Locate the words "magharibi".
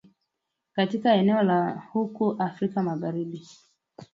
2.83-3.47